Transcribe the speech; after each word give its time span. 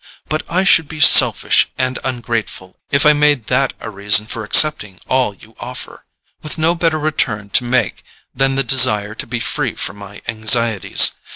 But 0.27 0.41
I 0.49 0.63
should 0.63 0.87
be 0.87 0.99
selfish 0.99 1.69
and 1.77 1.99
ungrateful 2.03 2.75
if 2.89 3.05
I 3.05 3.13
made 3.13 3.45
that 3.53 3.73
a 3.79 3.91
reason 3.91 4.25
for 4.25 4.43
accepting 4.43 4.99
all 5.07 5.35
you 5.35 5.55
offer, 5.59 6.05
with 6.41 6.57
no 6.57 6.73
better 6.73 6.97
return 6.97 7.51
to 7.51 7.63
make 7.63 8.01
than 8.33 8.55
the 8.55 8.63
desire 8.63 9.13
to 9.13 9.27
be 9.27 9.39
free 9.39 9.75
from 9.75 9.97
my 9.97 10.23
anxieties. 10.27 11.11